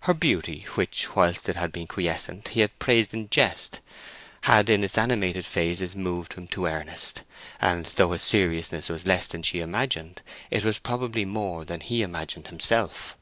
[0.00, 3.78] Her beauty, which, whilst it had been quiescent, he had praised in jest,
[4.40, 7.22] had in its animated phases moved him to earnest;
[7.60, 12.02] and though his seriousness was less than she imagined, it was probably more than he
[12.02, 13.16] imagined himself.